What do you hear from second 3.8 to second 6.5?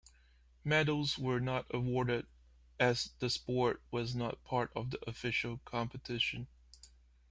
was not part of the official competition.